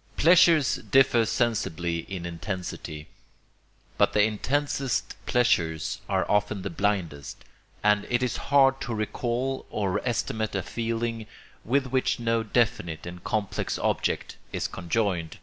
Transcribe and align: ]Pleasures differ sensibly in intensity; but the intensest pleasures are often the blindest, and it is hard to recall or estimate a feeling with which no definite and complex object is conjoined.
]Pleasures 0.18 0.74
differ 0.76 1.24
sensibly 1.24 2.00
in 2.00 2.26
intensity; 2.26 3.06
but 3.96 4.12
the 4.12 4.22
intensest 4.22 5.16
pleasures 5.24 6.02
are 6.06 6.30
often 6.30 6.60
the 6.60 6.68
blindest, 6.68 7.46
and 7.82 8.06
it 8.10 8.22
is 8.22 8.36
hard 8.52 8.78
to 8.82 8.94
recall 8.94 9.64
or 9.70 10.06
estimate 10.06 10.54
a 10.54 10.62
feeling 10.62 11.26
with 11.64 11.86
which 11.86 12.20
no 12.20 12.42
definite 12.42 13.06
and 13.06 13.24
complex 13.24 13.78
object 13.78 14.36
is 14.52 14.68
conjoined. 14.68 15.38